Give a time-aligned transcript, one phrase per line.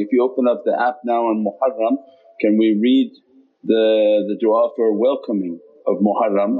[0.00, 1.96] If you open up the app now on Muharram
[2.40, 3.12] can we read
[3.64, 6.58] the, the du'a for welcoming of Muharram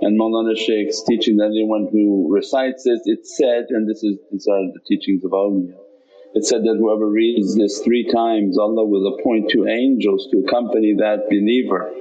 [0.00, 4.46] and Mawlana Shaykh's teaching that anyone who recites this it's said and this is these
[4.46, 5.74] are the teachings of awliya.
[6.34, 10.94] It said that whoever reads this three times Allah will appoint two angels to accompany
[10.98, 11.92] that believer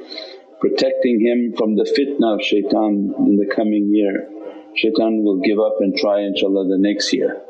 [0.62, 4.30] protecting him from the fitna of shaitan in the coming year.
[4.76, 7.41] Shaitan will give up and try inshaAllah the next year.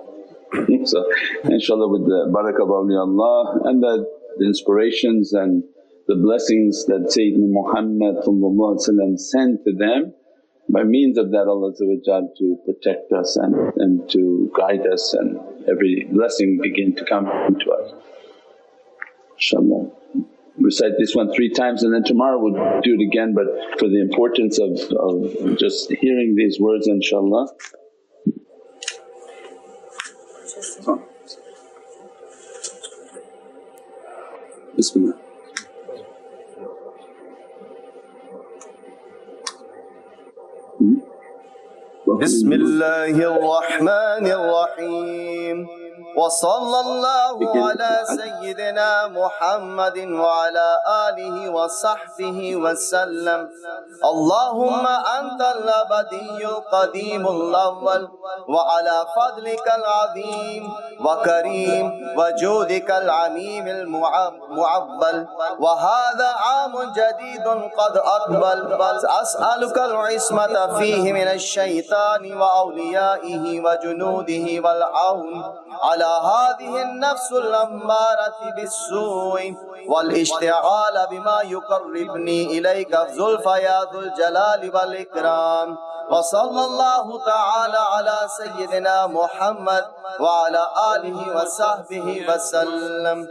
[0.85, 1.05] so
[1.45, 4.05] inshaAllah with the barakah of awliyaullah and the,
[4.37, 5.63] the inspirations and
[6.07, 8.17] the blessings that Sayyidina Muhammad
[9.19, 10.13] sent to them
[10.69, 16.07] by means of that Allah to protect us and, and to guide us and every
[16.11, 17.93] blessing begin to come to us.
[19.39, 19.91] InshaAllah.
[20.59, 23.45] Recite this one three times and then tomorrow we'll do it again but
[23.79, 27.47] for the importance of, of just hearing these words inshaAllah.
[34.81, 35.13] Bismillah.
[42.21, 45.57] بسم الله الرحمن الرحيم
[46.17, 50.69] وصلى الله على سيدنا محمد وعلى
[51.07, 53.49] آله وصحبه وسلم.
[54.11, 58.01] اللهم أنت الأبدي القديم الأول
[58.49, 60.63] وعلى فضلك العظيم
[61.05, 61.85] وكريم
[62.17, 65.17] وجودك العميم المعبل
[65.59, 68.59] وهذا عام جديد قد أقبل.
[69.21, 75.43] أسألك العصمة فيه من الشيطان وأوليائه وجنوده والعون
[75.83, 79.55] على على هذه النفس الأمارة بالسوء
[79.87, 85.77] والاشتغال بما يقربني إليك زلفى يا ذو الجلال والإكرام
[86.11, 89.85] وصلى الله تعالى على سيدنا محمد
[90.19, 90.63] وعلى
[90.95, 93.27] آله وصحبه وسلم.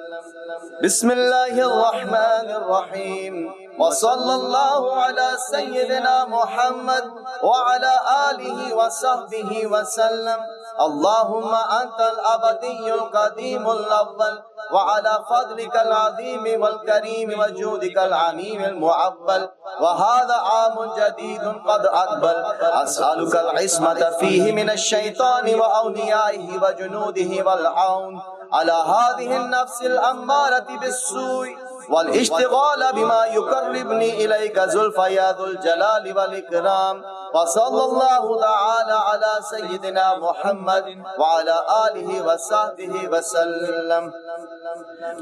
[0.84, 3.34] بسم الله الرحمن الرحيم.
[3.78, 7.05] وصلى الله على سيدنا محمد
[7.43, 7.93] وعلى
[8.31, 10.41] آله وصحبه وسلم.
[10.81, 14.35] اللهم أنت الأبدي القديم الأول
[14.73, 19.49] وعلى فضلك العظيم والكريم وجودك العميم المعبل
[19.81, 22.37] وهذا عام جديد قد أقبل.
[22.63, 31.69] أسألك العصمة فيه من الشيطان وأوليائه وجنوده والعون على هذه النفس الأمارة بالسوء.
[31.91, 37.05] والاشتغال بما يقربني إليك زلفى يا ذو الجلال والإكرام.
[37.34, 40.87] وصلى الله تعالى على سيدنا محمد
[41.19, 41.56] وعلى
[41.87, 44.12] آله وصحبه وسلم.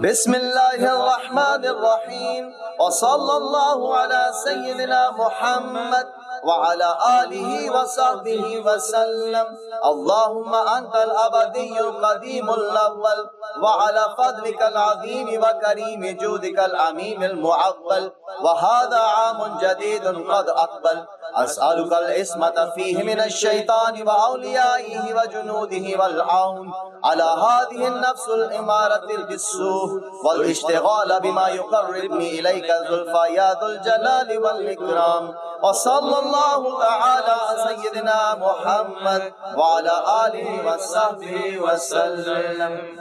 [0.01, 2.45] بسم الله الرحمن الرحيم.
[2.81, 6.07] وصلى الله على سيدنا محمد
[6.45, 6.91] وعلى
[7.23, 9.47] آله وصحبه وسلم.
[9.85, 13.19] اللهم أنت الأبدي القديم الأول.
[13.63, 20.99] وعلى فضلك العظيم وكريم جودك العميم المعقل وهذا عام جديد قد أقبل.
[21.35, 26.73] أسألك العصمة فيه من الشيطان وأوليائه وجنوده والعون.
[27.05, 29.91] على هذه النفس الإمارة بالسوء
[30.25, 35.35] والاشتغال بما يقربني إليك زلفى يا ذو الجلال والإكرام.
[35.63, 37.37] وصلى الله تعالى
[37.69, 39.95] سيدنا محمد وعلى
[40.27, 42.99] آله وصحبه وسلم.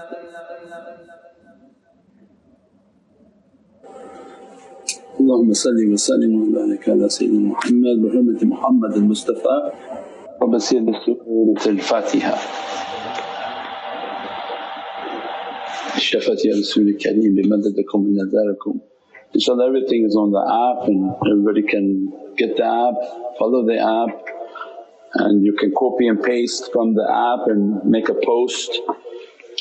[5.21, 9.57] اللهم صل وسلم وبارك على سيدنا محمد بحرمة محمد المصطفى
[10.43, 12.37] وبسير سورة الفاتحة
[15.97, 18.75] الشفاة يا رسول الكريم بمددكم ونذاركم
[19.35, 21.87] Inshallah everything is on the app and everybody can
[22.37, 22.99] get the app,
[23.39, 24.17] follow the app
[25.15, 28.71] and you can copy and paste from the app and make a post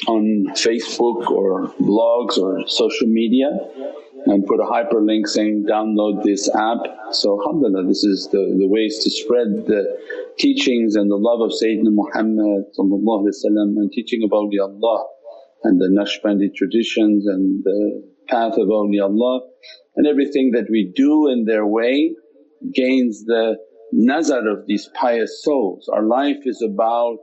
[0.08, 0.24] on
[0.66, 3.50] Facebook or blogs or social media
[4.27, 6.79] and put a hyperlink saying, download this app.
[7.13, 9.99] So alhamdulillah this is the, the ways to spread the
[10.39, 15.05] teachings and the love of Sayyidina Muhammad and teaching of awliyaullah
[15.65, 19.41] and the Naqshbandi traditions and the path of awliyaullah
[19.95, 22.13] and everything that we do in their way
[22.75, 23.57] gains the
[23.93, 25.89] nazar of these pious souls.
[25.93, 27.21] Our life is about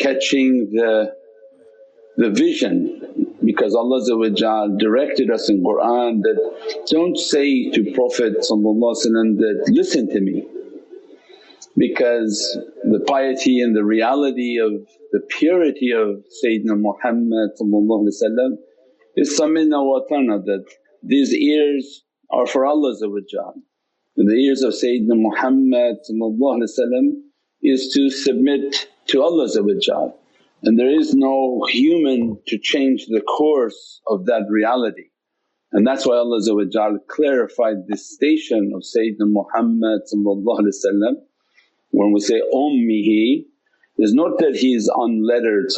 [0.00, 1.12] catching the,
[2.16, 3.01] the vision
[3.44, 4.00] because Allah
[4.78, 10.46] directed us in Qur'an that, don't say to Prophet that, listen to me.
[11.76, 14.72] Because the piety and the reality of
[15.12, 17.50] the purity of Sayyidina Muhammad
[19.16, 20.64] is samina wa that
[21.02, 22.94] these ears are for Allah
[24.16, 25.96] and the ears of Sayyidina Muhammad
[27.62, 29.48] is to submit to Allah
[30.64, 35.08] and there is no human to change the course of that reality.
[35.72, 36.40] And that's why Allah
[37.08, 40.02] clarified this station of Sayyidina Muhammad
[41.90, 43.44] when we say ummihi
[43.98, 45.70] is not that he is unlettered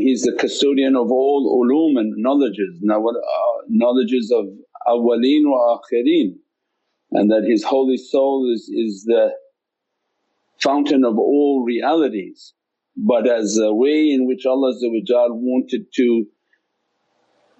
[0.00, 3.02] he's the custodian of all ulum and knowledges, uh,
[3.68, 4.46] knowledges of
[4.86, 6.36] awwaleen wa akhirin
[7.12, 9.30] and that his holy soul is, is the
[10.60, 12.52] fountain of all realities.
[12.96, 16.26] But as a way in which Allah wanted to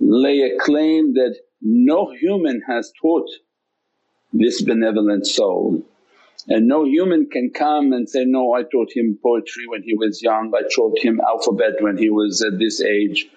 [0.01, 3.29] lay a claim that no human has taught
[4.33, 5.83] this benevolent soul.
[6.49, 10.23] And no human can come and say, no I taught him poetry when he was
[10.23, 13.29] young, I taught him alphabet when he was at this age.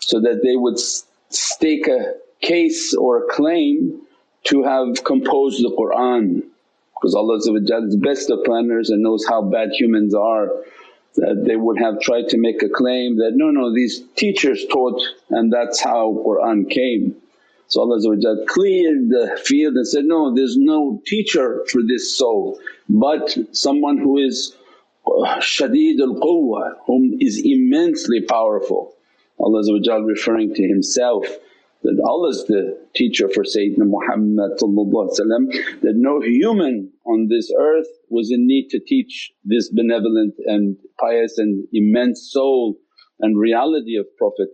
[0.00, 4.02] So that they would stake a case or a claim
[4.44, 6.42] to have composed the Qur'an.
[6.94, 10.50] Because Allah is best of planners and knows how bad humans are
[11.16, 15.52] they would have tried to make a claim that, no, no these teachers taught and
[15.52, 17.16] that's how Qur'an came.
[17.68, 18.00] So Allah
[18.48, 22.58] cleared the field and said, no there's no teacher for this soul
[22.88, 24.56] but someone who is
[25.06, 28.94] uh, shadeed al-quwwa whom is immensely powerful.
[29.38, 29.62] Allah
[30.04, 31.26] referring to Himself
[31.82, 38.30] that Allah is the teacher for Sayyidina Muhammad that no human on this earth was
[38.30, 42.76] in need to teach this benevolent and pious and immense soul
[43.20, 44.48] and reality of Prophet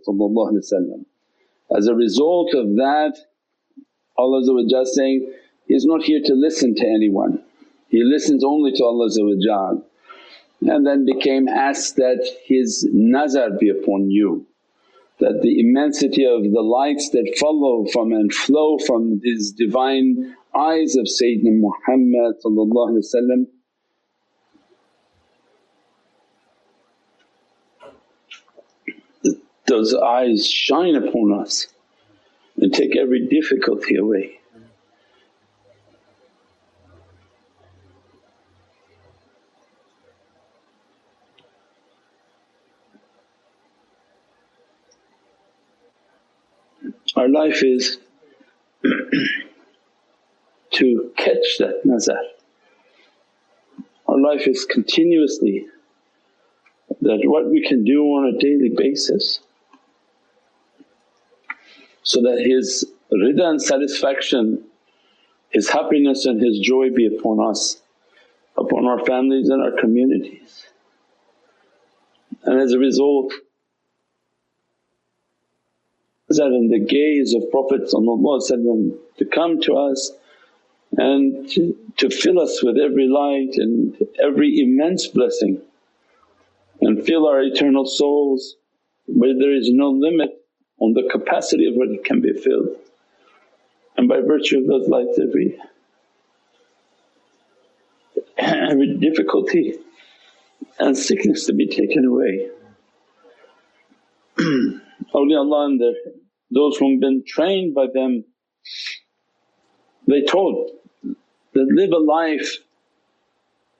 [1.75, 3.13] As a result of that
[4.17, 5.33] Allah saying,
[5.67, 7.43] He's not here to listen to anyone,
[7.89, 9.81] He listens only to Allah
[10.61, 14.47] and then became asked that His nazar be upon you
[15.19, 20.95] that the immensity of the lights that follow from and flow from these divine eyes
[20.95, 22.35] of Sayyidina Muhammad
[29.67, 31.67] those eyes shine upon us
[32.59, 34.39] and take every difficulty away.
[47.15, 47.97] Our life is
[50.77, 52.17] to catch that nazar.
[54.07, 55.65] Our life is continuously
[57.01, 59.39] that what we can do on a daily basis
[62.03, 64.63] so that His rida and satisfaction,
[65.49, 67.81] His happiness and His joy be upon us,
[68.55, 70.65] upon our families and our communities.
[72.43, 73.33] And as a result
[76.29, 80.11] that in the gaze of Prophet to come to us
[80.93, 85.61] and to, fill us with every light and every immense blessing
[86.81, 88.55] and fill our eternal souls
[89.07, 90.29] where there is no limit
[90.79, 92.75] on the capacity of what it can be filled.
[93.97, 95.57] And by virtue of those lights every,
[98.37, 99.73] every difficulty
[100.79, 102.49] and sickness to be taken away.
[105.15, 105.81] awliyaullah and
[106.51, 108.23] those who've been trained by them,
[110.07, 110.71] they told
[111.03, 112.57] that live a life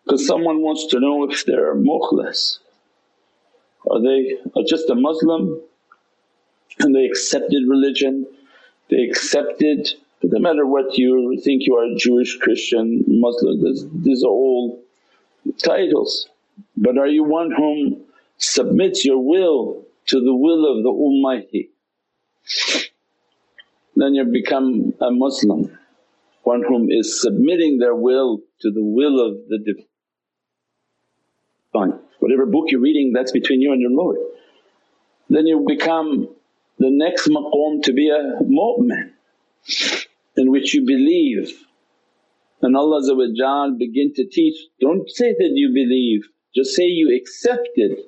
[0.04, 2.60] because someone wants to know if they're mukhlas.
[3.90, 5.62] Are they are just a Muslim
[6.80, 8.26] and they accepted religion,
[8.90, 13.62] they accepted but no matter what you think you are Jewish, Christian, Muslim,
[14.04, 14.84] these are all
[15.64, 16.28] titles.
[16.76, 18.02] But are you one whom
[18.38, 21.70] submits your will to the will of the Almighty,
[23.96, 25.78] then you become a Muslim,
[26.52, 29.60] one whom is submitting their will to the will of the
[31.74, 32.00] Divine.
[32.20, 34.18] Whatever book you're reading that's between you and your Lord.
[35.30, 36.30] Then you become
[36.80, 39.12] the next maqam to be a mu'min
[40.38, 41.52] in which you believe
[42.62, 43.02] and Allah
[43.78, 46.22] begin to teach, don't say that you believe,
[46.56, 48.00] just say you accept it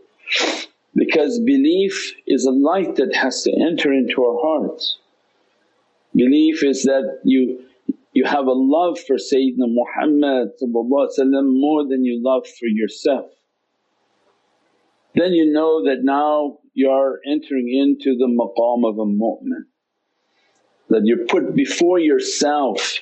[0.96, 4.98] because belief is a light that has to enter into our hearts.
[6.16, 7.69] Belief is that you
[8.20, 10.50] you have a love for Sayyidina Muhammad
[11.64, 13.32] more than you love for yourself.
[15.16, 19.64] Then you know that now you are entering into the maqam of a mu'min,
[20.90, 23.00] that you put before yourself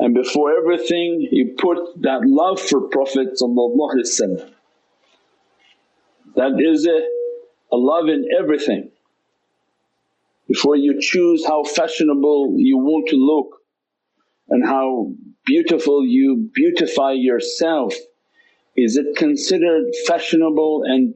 [0.00, 3.38] and before everything you put that love for Prophet
[6.34, 6.98] that is a,
[7.76, 8.90] a love in everything.
[10.48, 13.59] Before you choose how fashionable you want to look
[14.50, 15.12] and how
[15.46, 17.94] beautiful you beautify yourself,
[18.76, 21.14] is it considered fashionable and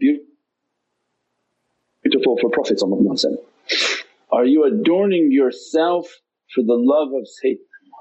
[2.02, 2.80] beautiful for Prophet
[4.32, 6.20] Are you adorning yourself
[6.54, 7.58] for the love of Sayyidina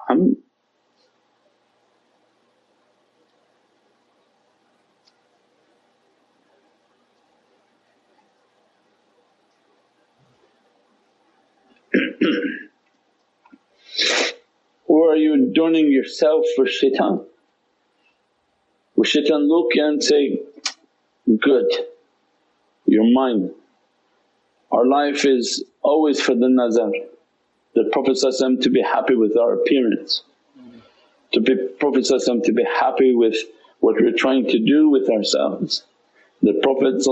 [0.10, 0.36] Muhammad?
[14.94, 15.34] or are you
[15.64, 17.26] adorning yourself for shaitan?
[18.96, 20.42] Will shaitan look and say,
[21.40, 21.72] good,
[22.86, 23.52] you're mine.
[24.72, 26.92] Our life is always for the nazar,
[27.76, 30.24] the Prophet to be happy with our appearance,
[31.32, 33.38] to be Prophet to be happy with
[33.80, 35.84] what we're trying to do with ourselves.
[36.42, 37.06] The Prophet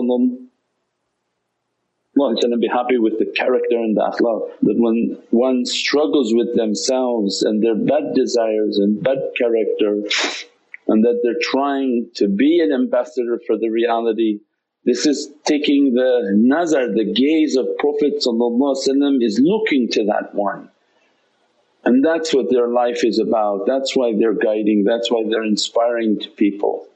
[2.59, 7.63] be happy with the character and the akhlaq that when one struggles with themselves and
[7.63, 10.03] their bad desires and bad character
[10.87, 14.39] and that they're trying to be an ambassador for the reality.
[14.83, 20.69] This is taking the nazar, the gaze of Prophet is looking to that one.
[21.83, 26.19] And that's what their life is about, that's why they're guiding, that's why they're inspiring
[26.19, 26.87] to people.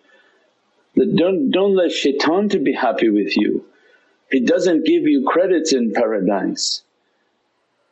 [0.95, 3.65] That don't, don't let shaitan to be happy with you,
[4.31, 6.83] he doesn't give you credits in paradise.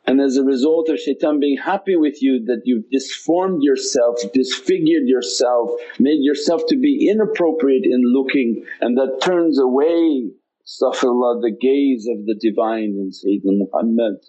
[0.05, 5.07] And as a result of shaitan being happy with you that you've disformed yourself, disfigured
[5.07, 10.29] yourself, made yourself to be inappropriate in looking and that turns away
[10.65, 14.19] astaghfirullah the gaze of the Divine in Sayyidina Muhammad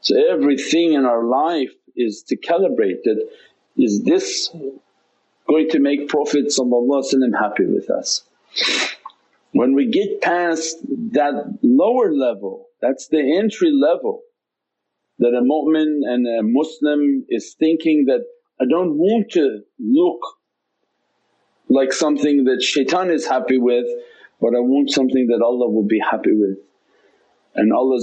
[0.00, 3.28] So everything in our life is to calibrate that,
[3.76, 4.50] is this
[5.48, 6.52] going to make Prophet
[7.40, 8.24] happy with us?
[9.52, 10.78] When we get past
[11.12, 14.22] that lower level that's the entry level
[15.18, 18.24] that a mu'min and a Muslim is thinking that,
[18.60, 20.20] I don't want to look
[21.68, 23.86] like something that shaitan is happy with
[24.42, 26.58] but I want something that Allah will be happy with.
[27.54, 28.00] And Allah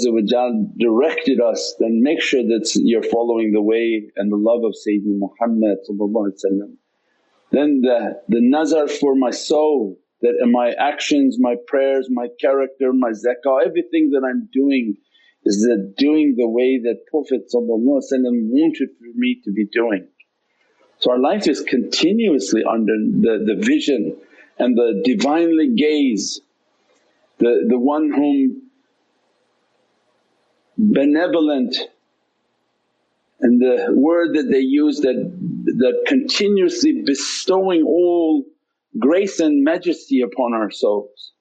[0.77, 5.20] directed us, then make sure that you're following the way and the love of Sayyidina
[5.20, 5.79] Muhammad
[7.51, 12.91] Then the, the nazar for my soul that in my actions, my prayers, my character,
[12.93, 14.95] my zakah, everything that I'm doing
[15.45, 20.07] is that doing the way that Prophet wanted for me to be doing.
[20.99, 24.17] So our life is continuously under the, the vision
[24.57, 26.41] and the Divinely gaze,
[27.38, 28.63] the, the one whom
[30.77, 31.77] benevolent
[33.39, 35.15] and the word that they use that,
[35.77, 38.43] that continuously bestowing all
[38.98, 41.34] grace and majesty upon our souls.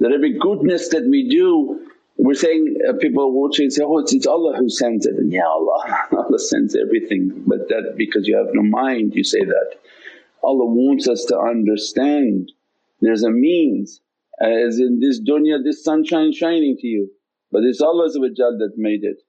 [0.00, 4.26] That every goodness that we do we're saying uh, people watching say, oh it's, it's
[4.26, 8.48] Allah who sends it and yeah Allah, Allah sends everything but that because you have
[8.52, 9.74] no mind you say that.
[10.44, 12.52] Allah wants us to understand
[13.00, 14.00] there's a means
[14.40, 17.10] as in this dunya this sunshine shining to you
[17.50, 19.22] but it's Allah that made it.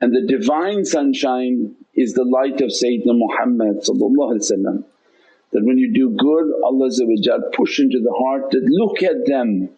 [0.00, 3.84] And the Divine sunshine is the light of Sayyidina Muhammad
[5.52, 6.90] that when you do good Allah
[7.52, 9.70] push into the heart that look at them,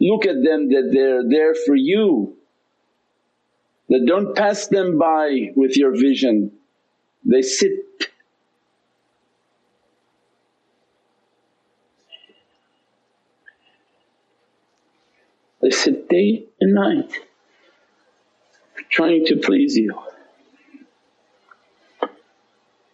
[0.00, 2.36] look at them that they're there for you.
[3.88, 6.52] That don't pass them by with your vision,
[7.24, 7.72] they sit
[15.62, 17.12] They sit day and night
[18.90, 19.96] trying to please you.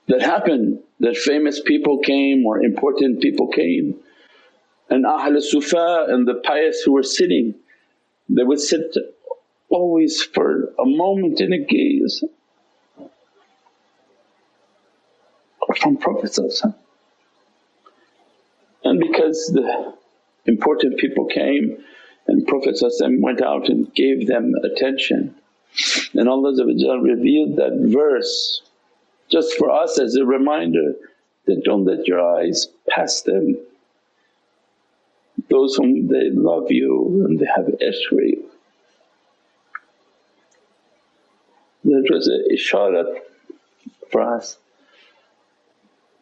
[0.08, 3.94] That happened that famous people came or important people came.
[4.90, 7.54] And Ahl Sufa and the pious who were sitting
[8.28, 8.94] they would sit
[9.70, 12.22] always for a moment in a gaze.
[15.80, 16.36] From Prophet
[18.84, 19.94] and because the
[20.46, 21.84] important people came
[22.26, 22.80] and Prophet
[23.20, 25.34] went out and gave them attention.
[26.14, 26.52] And Allah
[27.00, 28.62] revealed that verse
[29.30, 30.94] just for us as a reminder
[31.46, 33.56] that don't let your eyes pass them.
[35.50, 38.44] Those whom they love you and they have ishq for you.
[41.84, 43.20] That was a isharat
[44.10, 44.58] for us.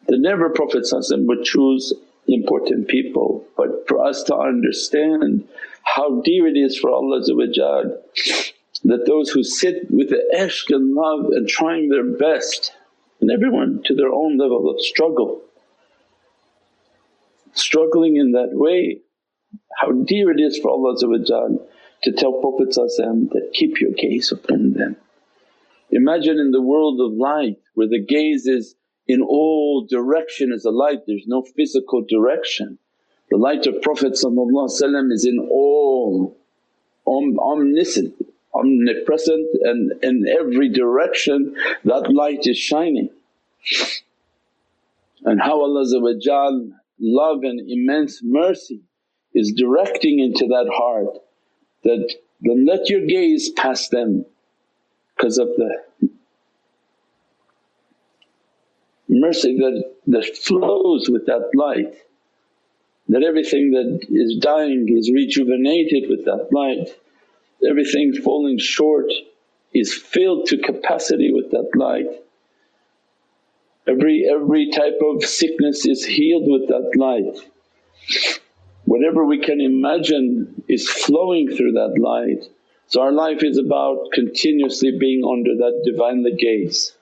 [0.07, 0.87] The never Prophet
[1.27, 1.93] would choose
[2.27, 5.47] important people but for us to understand
[5.83, 7.21] how dear it is for Allah
[8.83, 12.73] that those who sit with the ishq and love and trying their best
[13.19, 15.41] and everyone to their own level of struggle.
[17.53, 19.01] Struggling in that way,
[19.79, 20.95] how dear it is for Allah
[22.03, 22.73] to tell Prophet
[23.33, 24.97] that, keep your gaze upon them.
[25.89, 28.75] Imagine in the world of light where the gaze is
[29.07, 32.77] in all direction as a light, there's no physical direction.
[33.29, 34.17] The light of Prophet
[35.11, 36.37] is in all,
[37.05, 38.15] om- omniscient,
[38.57, 43.09] omnipresent and in every direction that light is shining.
[45.23, 45.85] And how Allah
[46.99, 48.81] love and immense mercy
[49.33, 51.17] is directing into that heart
[51.83, 54.25] that then let your gaze pass them
[55.15, 56.09] because of the
[59.09, 61.95] mercy that, that flows with that light
[63.09, 66.89] that everything that is dying is rejuvenated with that light,
[67.67, 69.11] everything falling short
[69.73, 72.07] is filled to capacity with that light.
[73.87, 77.39] Every, every type of sickness is healed with that light.
[78.85, 82.49] Whatever we can imagine is flowing through that light.
[82.87, 86.93] So our life is about continuously being under that Divinely gaze.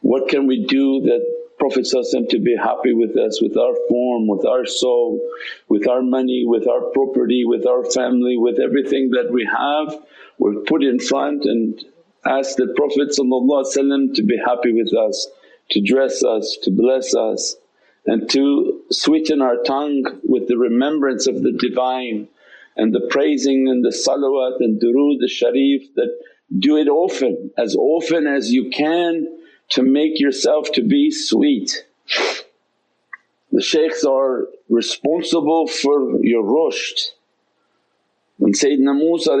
[0.00, 1.24] What can we do that
[1.62, 1.86] Prophet
[2.30, 5.20] to be happy with us, with our form, with our soul,
[5.68, 9.96] with our money, with our property, with our family, with everything that we have.
[10.38, 11.80] We've put in front and
[12.26, 15.28] ask the Prophet to be happy with us,
[15.70, 17.54] to dress us, to bless us
[18.06, 22.26] and to sweeten our tongue with the remembrance of the Divine
[22.76, 26.10] and the praising and the salawat and durood al-sharif that
[26.58, 29.28] do it often, as often as you can
[29.72, 31.86] to make yourself to be sweet.
[33.52, 37.12] The shaykhs are responsible for your rushd.
[38.36, 39.32] When Sayyidina Musa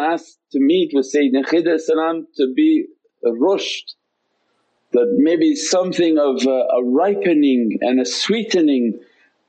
[0.00, 1.78] asked to meet with Sayyidina Khidr
[2.36, 2.86] to be
[3.24, 3.94] rushd,
[4.92, 9.00] that maybe something of a, a ripening and a sweetening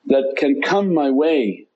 [0.08, 1.68] that can come my way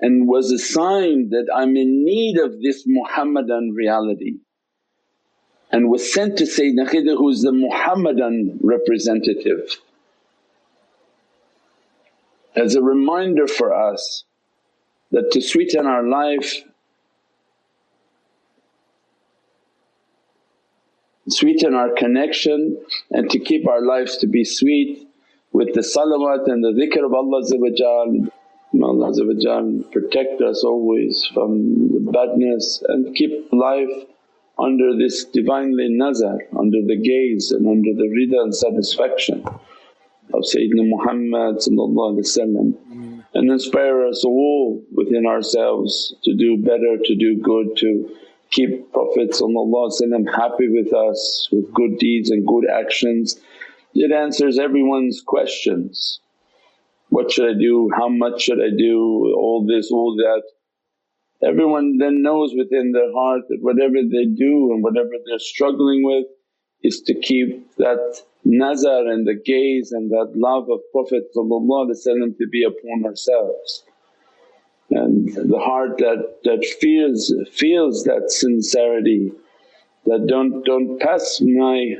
[0.00, 4.34] and was a sign that I'm in need of this Muhammadan reality
[5.70, 9.76] and was sent to Sayyidina Khidr who's the Muhammadan representative.
[12.54, 14.24] As a reminder for us
[15.10, 16.62] that to sweeten our life,
[21.28, 22.78] sweeten our connection
[23.10, 25.08] and to keep our lives to be sweet
[25.52, 28.30] with the salawat and the dhikr of Allah
[28.72, 34.13] May Allah protect us always from the badness and keep life
[34.58, 39.44] under this Divinely nazar, under the gaze and under the rida and satisfaction
[40.32, 43.20] of Sayyidina Muhammad mm-hmm.
[43.34, 48.16] and inspire us all within ourselves to do better, to do good, to
[48.50, 53.40] keep Prophet happy with us with good deeds and good actions.
[53.94, 56.20] It answers everyone's questions.
[57.08, 57.90] What should I do?
[57.96, 58.98] How much should I do?
[59.36, 60.42] All this, all that.
[61.46, 66.26] Everyone then knows within their heart that whatever they do and whatever they're struggling with
[66.82, 72.64] is to keep that nazar and the gaze and that love of Prophet to be
[72.64, 73.84] upon ourselves.
[74.90, 79.32] And the heart that, that feels, feels that sincerity
[80.06, 81.94] that, don't, don't pass my,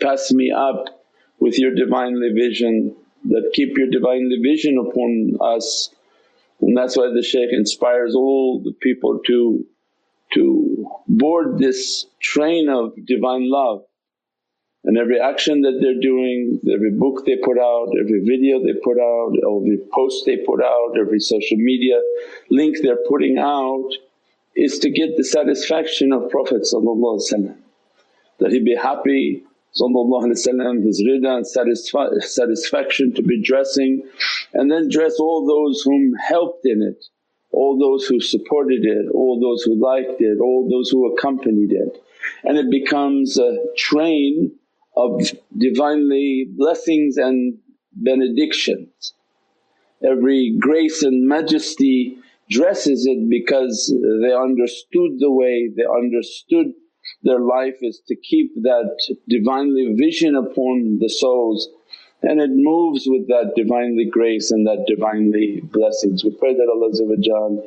[0.00, 1.04] pass me up
[1.40, 5.90] with your Divinely vision, that keep your Divinely vision upon us
[6.62, 9.66] and that's why the shaykh inspires all the people to,
[10.34, 13.82] to board this train of Divine love.
[14.84, 18.98] And every action that they're doing, every book they put out, every video they put
[18.98, 22.00] out, every post they put out, every social media
[22.50, 23.90] link they're putting out
[24.56, 26.66] is to get the satisfaction of Prophet
[28.38, 34.02] that he be happy his rida and satisfa- satisfaction to be dressing
[34.52, 37.04] and then dress all those whom helped in it,
[37.52, 42.02] all those who supported it, all those who liked it, all those who accompanied it.
[42.44, 44.52] And it becomes a train
[44.96, 45.20] of
[45.56, 47.58] Divinely blessings and
[47.92, 49.14] benedictions.
[50.04, 52.18] Every grace and majesty
[52.50, 56.74] dresses it because they understood the way, they understood
[57.22, 58.96] their life is to keep that
[59.28, 61.68] Divinely vision upon the souls
[62.22, 66.24] and it moves with that Divinely grace and that Divinely blessings.
[66.24, 67.62] We pray that Allah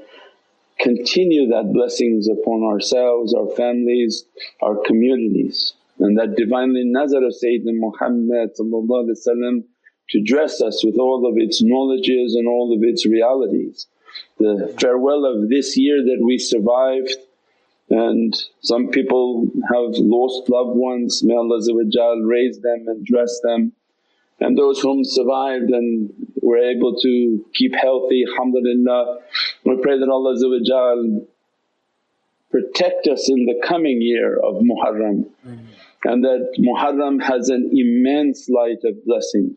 [0.80, 4.26] continue that blessings upon ourselves, our families,
[4.62, 8.52] our communities and that Divinely nazar of Sayyidina Muhammad
[10.10, 13.88] to dress us with all of its knowledges and all of its realities.
[14.38, 17.16] The farewell of this year that we survived
[17.90, 21.60] and some people have lost loved ones, may Allah
[22.24, 23.74] raise them and dress them.
[24.40, 26.10] And those whom survived and
[26.42, 29.20] were able to keep healthy, alhamdulillah.
[29.64, 31.22] We pray that Allah
[32.52, 35.26] protect us in the coming year of Muharram
[36.04, 39.56] and that Muharram has an immense light of blessing.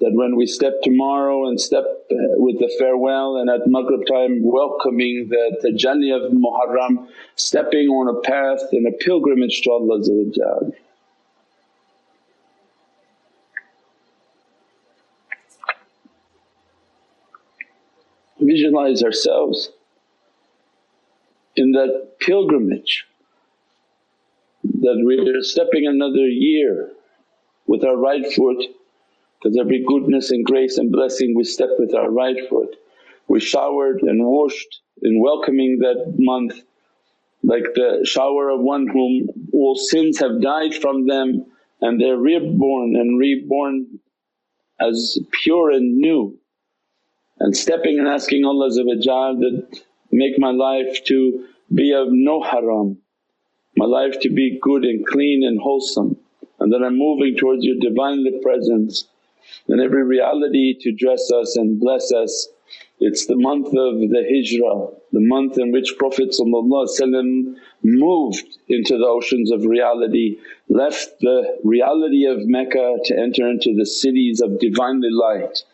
[0.00, 4.42] That when we step tomorrow and step uh, with the farewell and at Maghrib time
[4.42, 10.00] welcoming the tajalli of Muharram, stepping on a path and a pilgrimage to Allah
[18.40, 19.70] Visualize ourselves
[21.56, 23.04] in that pilgrimage
[24.62, 26.92] that we are stepping another year
[27.66, 28.62] with our right foot
[29.38, 32.76] because every goodness and grace and blessing we step with our right foot.
[33.28, 36.54] We showered and washed in welcoming that month
[37.42, 41.46] like the shower of one whom all sins have died from them
[41.80, 44.00] and they're reborn and reborn
[44.80, 46.38] as pure and new.
[47.38, 52.98] And stepping and asking Allah that, make my life to be of no haram,
[53.76, 56.16] my life to be good and clean and wholesome
[56.60, 59.06] and that I'm moving towards your Divinely Presence
[59.68, 62.48] and every reality to dress us and bless us.
[63.00, 66.34] It's the month of the hijrah, the month in which Prophet
[67.82, 73.86] moved into the oceans of reality, left the reality of Mecca to enter into the
[73.86, 75.64] cities of Divinely Light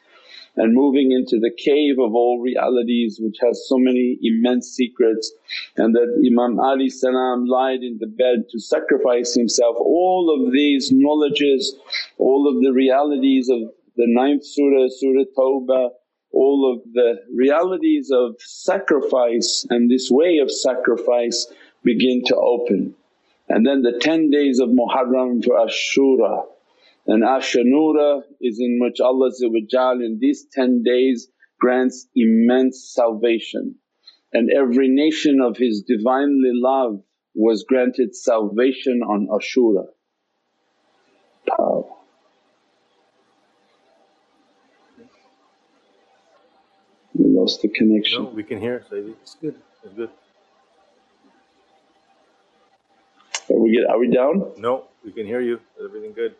[0.57, 5.33] and moving into the cave of all realities which has so many immense secrets
[5.77, 9.77] and that Imam Ali salam lied in the bed to sacrifice himself.
[9.79, 11.75] All of these knowledges,
[12.19, 13.61] all of the realities of
[13.97, 15.91] the ninth surah, Surah Tawbah,
[16.33, 21.47] all of the realities of sacrifice and this way of sacrifice
[21.85, 22.95] begin to open.
[23.49, 26.45] And then the 10 days of Muharram for Ashura
[27.07, 29.31] and Ashanura is in which Allah
[30.01, 31.29] in these 10 days
[31.61, 33.77] grants immense salvation
[34.35, 37.01] and every nation of His Divinely love
[37.35, 39.87] was granted salvation on Ashura.
[41.47, 41.85] Power.
[47.15, 48.25] We lost the connection.
[48.25, 49.15] No, we can hear Sayyidi.
[49.23, 50.11] It's good, it's good.
[53.51, 54.53] Are we, get, are we down?
[54.57, 56.35] No, we can hear you, everything good.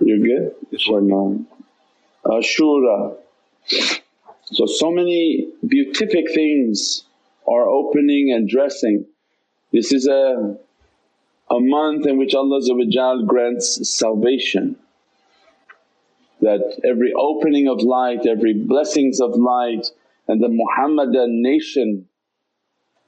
[0.00, 0.54] You're good?
[0.70, 1.38] Inshallah.
[2.24, 3.16] Ashura.
[4.44, 7.04] So, so many beatific things
[7.46, 9.06] are opening and dressing.
[9.72, 10.56] This is a,
[11.50, 12.60] a month in which Allah
[13.26, 14.76] grants salvation
[16.40, 19.86] that every opening of light, every blessings of light
[20.28, 22.06] and the Muhammadan nation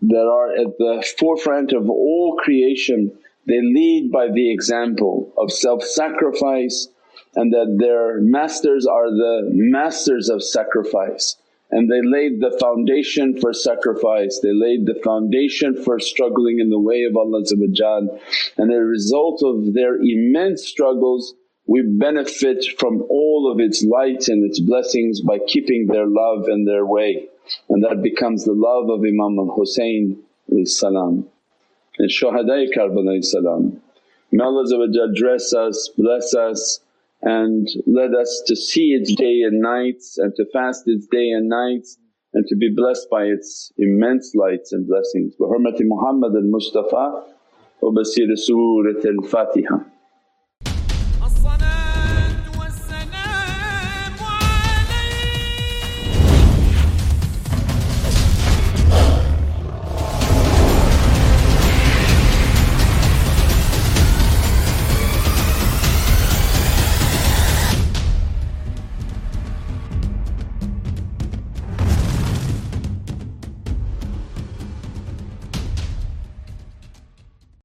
[0.02, 3.12] that are at the forefront of all creation
[3.46, 6.88] they lead by the example of self-sacrifice
[7.34, 11.36] and that their masters are the masters of sacrifice.
[11.70, 16.80] And they laid the foundation for sacrifice, they laid the foundation for struggling in the
[16.80, 17.44] way of Allah
[18.58, 21.34] and a result of their immense struggles
[21.66, 26.66] we benefit from all of its light and its blessings by keeping their love and
[26.66, 27.28] their way.
[27.68, 30.18] And that becomes the love of Imam al-Husayn
[30.64, 31.28] salam
[32.00, 33.80] and Shuhada'i Karbala salam.
[34.32, 34.64] May Allah
[35.14, 36.80] dress us, bless us
[37.22, 41.48] and let us to see its day and nights and to fast its day and
[41.48, 41.98] nights
[42.32, 45.34] and to be blessed by its immense lights and blessings.
[45.38, 47.24] Bi hurmati Muhammad al-Mustafa
[47.82, 49.99] wa basir Surat al-Fatiha.